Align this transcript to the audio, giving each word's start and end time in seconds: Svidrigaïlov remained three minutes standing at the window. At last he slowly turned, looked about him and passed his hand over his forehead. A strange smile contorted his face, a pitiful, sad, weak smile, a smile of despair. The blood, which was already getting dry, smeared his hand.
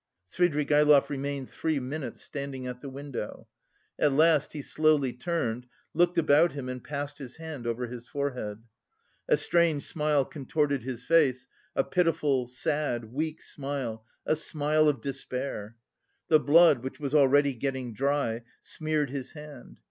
Svidrigaïlov 0.27 1.09
remained 1.09 1.47
three 1.47 1.79
minutes 1.79 2.23
standing 2.23 2.65
at 2.65 2.81
the 2.81 2.89
window. 2.89 3.47
At 3.99 4.13
last 4.13 4.53
he 4.53 4.63
slowly 4.63 5.13
turned, 5.13 5.67
looked 5.93 6.17
about 6.17 6.53
him 6.53 6.67
and 6.69 6.83
passed 6.83 7.19
his 7.19 7.37
hand 7.37 7.67
over 7.67 7.85
his 7.85 8.07
forehead. 8.07 8.63
A 9.29 9.37
strange 9.37 9.83
smile 9.85 10.25
contorted 10.25 10.81
his 10.81 11.05
face, 11.05 11.45
a 11.75 11.83
pitiful, 11.83 12.47
sad, 12.47 13.13
weak 13.13 13.43
smile, 13.43 14.03
a 14.25 14.35
smile 14.35 14.89
of 14.89 15.01
despair. 15.01 15.75
The 16.29 16.39
blood, 16.39 16.79
which 16.79 16.99
was 16.99 17.13
already 17.13 17.53
getting 17.53 17.93
dry, 17.93 18.41
smeared 18.59 19.11
his 19.11 19.33
hand. 19.33 19.77